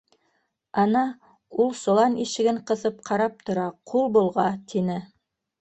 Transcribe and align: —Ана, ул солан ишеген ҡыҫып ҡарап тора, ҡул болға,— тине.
—Ана, 0.83 1.03
ул 1.65 1.69
солан 1.81 2.17
ишеген 2.25 2.61
ҡыҫып 2.71 2.97
ҡарап 3.11 3.47
тора, 3.51 3.69
ҡул 3.93 4.11
болға,— 4.17 4.49
тине. 4.75 4.99